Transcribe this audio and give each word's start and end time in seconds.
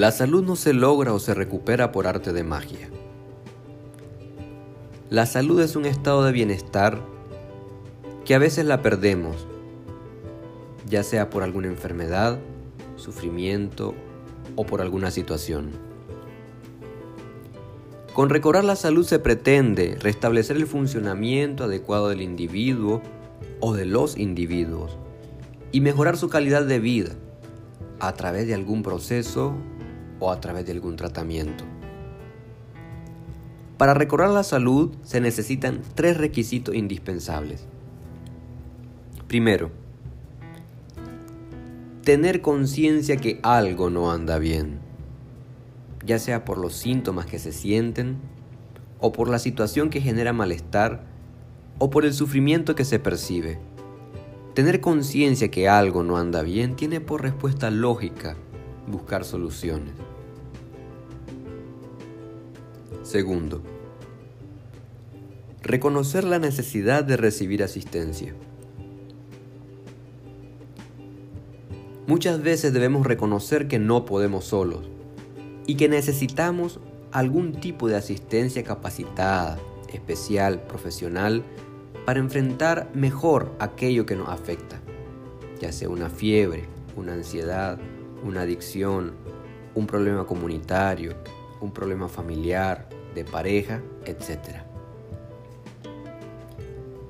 La 0.00 0.12
salud 0.12 0.42
no 0.42 0.56
se 0.56 0.72
logra 0.72 1.12
o 1.12 1.18
se 1.18 1.34
recupera 1.34 1.92
por 1.92 2.06
arte 2.06 2.32
de 2.32 2.42
magia. 2.42 2.88
La 5.10 5.26
salud 5.26 5.60
es 5.60 5.76
un 5.76 5.84
estado 5.84 6.24
de 6.24 6.32
bienestar 6.32 7.02
que 8.24 8.34
a 8.34 8.38
veces 8.38 8.64
la 8.64 8.80
perdemos, 8.80 9.46
ya 10.88 11.02
sea 11.02 11.28
por 11.28 11.42
alguna 11.42 11.68
enfermedad, 11.68 12.38
sufrimiento 12.96 13.94
o 14.56 14.64
por 14.64 14.80
alguna 14.80 15.10
situación. 15.10 15.68
Con 18.14 18.30
recobrar 18.30 18.64
la 18.64 18.76
salud 18.76 19.04
se 19.04 19.18
pretende 19.18 19.98
restablecer 20.00 20.56
el 20.56 20.66
funcionamiento 20.66 21.64
adecuado 21.64 22.08
del 22.08 22.22
individuo 22.22 23.02
o 23.60 23.74
de 23.74 23.84
los 23.84 24.16
individuos 24.16 24.96
y 25.72 25.82
mejorar 25.82 26.16
su 26.16 26.30
calidad 26.30 26.64
de 26.64 26.80
vida 26.80 27.10
a 27.98 28.14
través 28.14 28.46
de 28.46 28.54
algún 28.54 28.82
proceso 28.82 29.52
o 30.20 30.30
a 30.30 30.40
través 30.40 30.66
de 30.66 30.72
algún 30.72 30.96
tratamiento. 30.96 31.64
Para 33.76 33.94
recobrar 33.94 34.30
la 34.30 34.44
salud 34.44 34.94
se 35.02 35.20
necesitan 35.20 35.80
tres 35.94 36.18
requisitos 36.18 36.74
indispensables. 36.74 37.64
Primero, 39.26 39.70
tener 42.04 42.42
conciencia 42.42 43.16
que 43.16 43.40
algo 43.42 43.88
no 43.88 44.12
anda 44.12 44.38
bien, 44.38 44.80
ya 46.04 46.18
sea 46.18 46.44
por 46.44 46.58
los 46.58 46.74
síntomas 46.74 47.26
que 47.26 47.38
se 47.38 47.52
sienten, 47.52 48.18
o 49.00 49.12
por 49.12 49.30
la 49.30 49.38
situación 49.38 49.88
que 49.88 50.02
genera 50.02 50.32
malestar, 50.34 51.04
o 51.78 51.88
por 51.88 52.04
el 52.04 52.12
sufrimiento 52.12 52.74
que 52.74 52.84
se 52.84 52.98
percibe. 52.98 53.58
Tener 54.54 54.80
conciencia 54.80 55.50
que 55.50 55.68
algo 55.68 56.02
no 56.02 56.18
anda 56.18 56.42
bien 56.42 56.76
tiene 56.76 57.00
por 57.00 57.22
respuesta 57.22 57.70
lógica 57.70 58.36
buscar 58.86 59.24
soluciones. 59.24 59.94
Segundo, 63.02 63.62
reconocer 65.62 66.24
la 66.24 66.38
necesidad 66.38 67.02
de 67.02 67.16
recibir 67.16 67.62
asistencia. 67.62 68.34
Muchas 72.06 72.42
veces 72.42 72.72
debemos 72.72 73.06
reconocer 73.06 73.68
que 73.68 73.78
no 73.78 74.04
podemos 74.04 74.44
solos 74.44 74.88
y 75.66 75.76
que 75.76 75.88
necesitamos 75.88 76.80
algún 77.10 77.52
tipo 77.60 77.88
de 77.88 77.96
asistencia 77.96 78.64
capacitada, 78.64 79.58
especial, 79.92 80.62
profesional, 80.64 81.42
para 82.04 82.20
enfrentar 82.20 82.90
mejor 82.94 83.54
aquello 83.60 84.04
que 84.04 84.16
nos 84.16 84.28
afecta, 84.28 84.80
ya 85.60 85.72
sea 85.72 85.88
una 85.88 86.10
fiebre, 86.10 86.64
una 86.96 87.14
ansiedad, 87.14 87.78
una 88.24 88.42
adicción, 88.42 89.12
un 89.74 89.86
problema 89.86 90.26
comunitario, 90.26 91.14
un 91.60 91.72
problema 91.72 92.08
familiar, 92.08 92.88
de 93.14 93.24
pareja, 93.24 93.82
etc. 94.04 94.62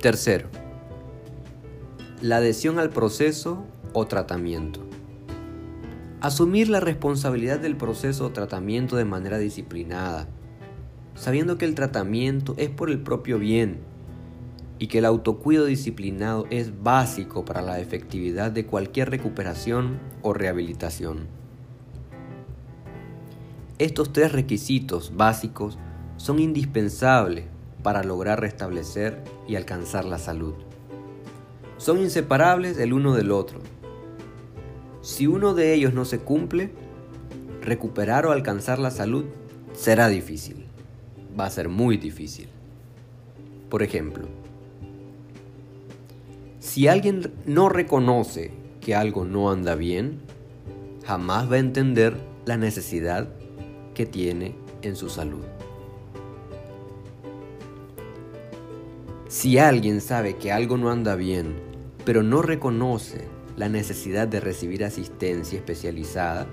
Tercero, 0.00 0.48
la 2.20 2.36
adhesión 2.36 2.78
al 2.78 2.90
proceso 2.90 3.64
o 3.92 4.06
tratamiento. 4.06 4.80
Asumir 6.20 6.68
la 6.68 6.80
responsabilidad 6.80 7.58
del 7.58 7.76
proceso 7.76 8.26
o 8.26 8.30
tratamiento 8.30 8.96
de 8.96 9.04
manera 9.04 9.38
disciplinada, 9.38 10.28
sabiendo 11.14 11.58
que 11.58 11.64
el 11.64 11.74
tratamiento 11.74 12.54
es 12.56 12.70
por 12.70 12.90
el 12.90 13.00
propio 13.00 13.38
bien 13.38 13.80
y 14.78 14.88
que 14.88 14.98
el 14.98 15.06
autocuido 15.06 15.64
disciplinado 15.64 16.46
es 16.50 16.82
básico 16.82 17.44
para 17.44 17.62
la 17.62 17.80
efectividad 17.80 18.50
de 18.50 18.66
cualquier 18.66 19.10
recuperación 19.10 19.98
o 20.22 20.32
rehabilitación. 20.32 21.26
Estos 23.78 24.10
tres 24.10 24.32
requisitos 24.32 25.12
básicos 25.14 25.76
son 26.16 26.38
indispensables 26.38 27.44
para 27.82 28.02
lograr 28.02 28.40
restablecer 28.40 29.22
y 29.46 29.56
alcanzar 29.56 30.06
la 30.06 30.18
salud. 30.18 30.54
Son 31.76 31.98
inseparables 31.98 32.78
el 32.78 32.94
uno 32.94 33.14
del 33.14 33.30
otro. 33.30 33.60
Si 35.02 35.26
uno 35.26 35.52
de 35.52 35.74
ellos 35.74 35.92
no 35.92 36.06
se 36.06 36.20
cumple, 36.20 36.70
recuperar 37.60 38.24
o 38.24 38.32
alcanzar 38.32 38.78
la 38.78 38.90
salud 38.90 39.26
será 39.74 40.08
difícil. 40.08 40.64
Va 41.38 41.44
a 41.44 41.50
ser 41.50 41.68
muy 41.68 41.98
difícil. 41.98 42.48
Por 43.68 43.82
ejemplo, 43.82 44.26
si 46.60 46.88
alguien 46.88 47.30
no 47.44 47.68
reconoce 47.68 48.52
que 48.80 48.94
algo 48.94 49.26
no 49.26 49.50
anda 49.50 49.74
bien, 49.74 50.20
jamás 51.04 51.50
va 51.50 51.56
a 51.56 51.58
entender 51.58 52.16
la 52.46 52.56
necesidad 52.56 53.28
que 53.96 54.04
tiene 54.04 54.54
en 54.82 54.94
su 54.94 55.08
salud. 55.08 55.42
Si 59.26 59.58
alguien 59.58 60.02
sabe 60.02 60.36
que 60.36 60.52
algo 60.52 60.76
no 60.76 60.90
anda 60.90 61.16
bien, 61.16 61.56
pero 62.04 62.22
no 62.22 62.42
reconoce 62.42 63.24
la 63.56 63.70
necesidad 63.70 64.28
de 64.28 64.38
recibir 64.38 64.84
asistencia 64.84 65.58
especializada, 65.58 66.46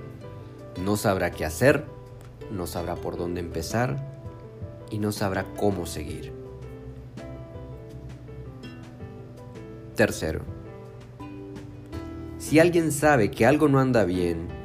no 0.81 0.95
sabrá 0.95 1.31
qué 1.31 1.43
hacer, 1.43 1.85
no 2.49 2.65
sabrá 2.65 2.95
por 2.95 3.17
dónde 3.17 3.41
empezar 3.41 4.23
y 4.89 4.97
no 4.97 5.11
sabrá 5.11 5.45
cómo 5.57 5.85
seguir. 5.85 6.31
Tercero, 9.95 10.41
si 12.39 12.59
alguien 12.59 12.93
sabe 12.93 13.29
que 13.31 13.45
algo 13.45 13.67
no 13.67 13.79
anda 13.79 14.05
bien 14.05 14.62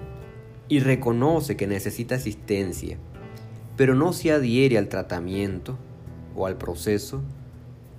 y 0.69 0.81
reconoce 0.81 1.56
que 1.56 1.67
necesita 1.67 2.17
asistencia, 2.17 2.99
pero 3.77 3.95
no 3.95 4.12
se 4.12 4.33
adhiere 4.33 4.79
al 4.79 4.89
tratamiento 4.89 5.79
o 6.37 6.47
al 6.47 6.56
proceso, 6.56 7.23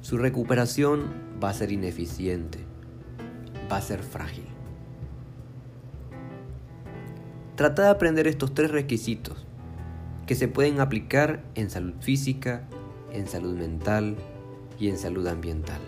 su 0.01 0.17
recuperación 0.17 1.05
va 1.43 1.49
a 1.49 1.53
ser 1.53 1.71
ineficiente, 1.71 2.59
va 3.71 3.77
a 3.77 3.81
ser 3.81 4.03
frágil. 4.03 4.45
Trata 7.55 7.83
de 7.83 7.89
aprender 7.89 8.27
estos 8.27 8.53
tres 8.53 8.71
requisitos 8.71 9.45
que 10.25 10.35
se 10.35 10.47
pueden 10.47 10.79
aplicar 10.79 11.43
en 11.55 11.69
salud 11.69 11.95
física, 11.99 12.67
en 13.11 13.27
salud 13.27 13.57
mental 13.57 14.15
y 14.79 14.89
en 14.89 14.97
salud 14.97 15.27
ambiental. 15.27 15.81